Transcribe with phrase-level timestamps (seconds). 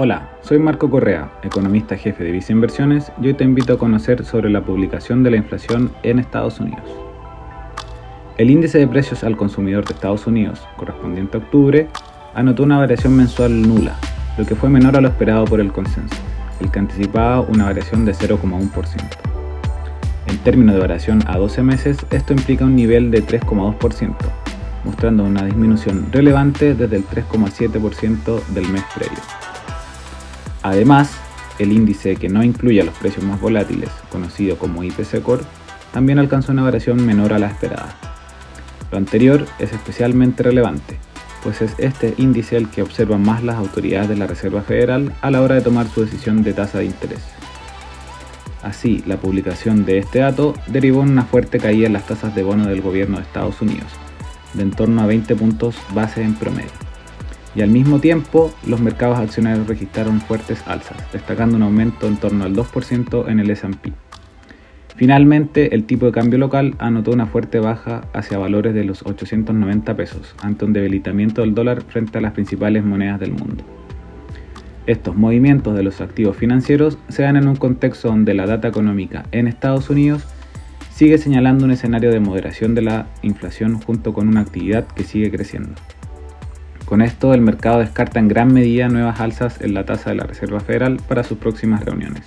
[0.00, 4.24] Hola, soy Marco Correa, economista jefe de Visa Inversiones y hoy te invito a conocer
[4.24, 6.84] sobre la publicación de la inflación en Estados Unidos.
[8.36, 11.88] El índice de precios al consumidor de Estados Unidos, correspondiente a octubre,
[12.32, 13.96] anotó una variación mensual nula,
[14.38, 16.14] lo que fue menor a lo esperado por el consenso,
[16.60, 19.02] el que anticipaba una variación de 0,1%.
[20.28, 24.14] En términos de variación a 12 meses, esto implica un nivel de 3,2%,
[24.84, 29.18] mostrando una disminución relevante desde el 3,7% del mes previo.
[30.62, 31.10] Además,
[31.58, 35.44] el índice que no incluye a los precios más volátiles, conocido como IPC Core,
[35.92, 37.94] también alcanzó una variación menor a la esperada.
[38.90, 40.98] Lo anterior es especialmente relevante,
[41.42, 45.30] pues es este índice el que observan más las autoridades de la Reserva Federal a
[45.30, 47.22] la hora de tomar su decisión de tasa de interés.
[48.62, 52.42] Así, la publicación de este dato derivó en una fuerte caída en las tasas de
[52.42, 53.90] bono del gobierno de Estados Unidos,
[54.54, 56.87] de en torno a 20 puntos base en promedio.
[57.54, 62.44] Y al mismo tiempo, los mercados accionarios registraron fuertes alzas, destacando un aumento en torno
[62.44, 63.92] al 2% en el SP.
[64.98, 69.96] Finalmente, el tipo de cambio local anotó una fuerte baja hacia valores de los 890
[69.96, 73.62] pesos, ante un debilitamiento del dólar frente a las principales monedas del mundo.
[74.88, 79.26] Estos movimientos de los activos financieros se dan en un contexto donde la data económica
[79.30, 80.24] en Estados Unidos
[80.90, 85.30] sigue señalando un escenario de moderación de la inflación junto con una actividad que sigue
[85.30, 85.74] creciendo.
[86.88, 90.24] Con esto, el mercado descarta en gran medida nuevas alzas en la tasa de la
[90.24, 92.24] Reserva Federal para sus próximas reuniones.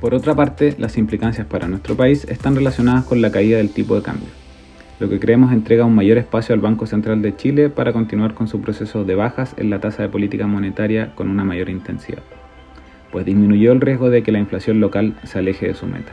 [0.00, 3.96] Por otra parte, las implicancias para nuestro país están relacionadas con la caída del tipo
[3.96, 4.28] de cambio,
[5.00, 8.46] lo que creemos entrega un mayor espacio al Banco Central de Chile para continuar con
[8.46, 12.22] su proceso de bajas en la tasa de política monetaria con una mayor intensidad,
[13.10, 16.12] pues disminuyó el riesgo de que la inflación local se aleje de su meta.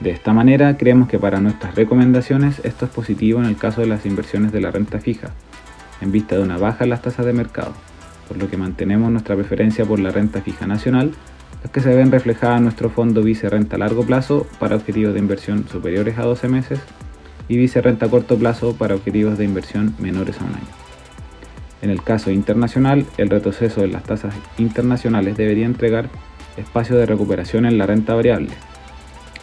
[0.00, 3.86] De esta manera, creemos que para nuestras recomendaciones esto es positivo en el caso de
[3.86, 5.30] las inversiones de la renta fija,
[6.02, 7.72] en vista de una baja en las tasas de mercado,
[8.28, 11.12] por lo que mantenemos nuestra preferencia por la renta fija nacional,
[11.62, 15.14] las que se ven reflejadas en nuestro fondo Vice Renta a largo plazo para objetivos
[15.14, 16.80] de inversión superiores a 12 meses
[17.48, 20.82] y Vice Renta a corto plazo para objetivos de inversión menores a un año.
[21.82, 26.10] En el caso internacional, el retroceso de las tasas internacionales debería entregar
[26.56, 28.50] espacio de recuperación en la renta variable,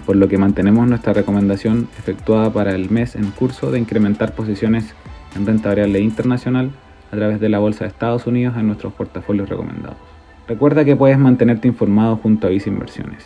[0.06, 4.94] por lo que mantenemos nuestra recomendación efectuada para el mes en curso de incrementar posiciones
[5.36, 6.72] en renta variable internacional
[7.12, 9.98] a través de la Bolsa de Estados Unidos en nuestros portafolios recomendados.
[10.48, 13.26] Recuerda que puedes mantenerte informado junto a Visa Inversiones.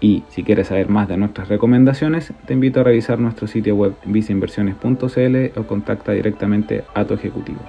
[0.00, 3.94] Y si quieres saber más de nuestras recomendaciones, te invito a revisar nuestro sitio web
[4.06, 7.60] visainversiones.cl o contacta directamente a tu ejecutivo.